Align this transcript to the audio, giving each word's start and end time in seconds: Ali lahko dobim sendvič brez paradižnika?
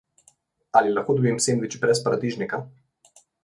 Ali 0.79 0.93
lahko 0.95 1.17
dobim 1.19 1.37
sendvič 1.47 1.79
brez 1.85 2.03
paradižnika? 2.09 2.65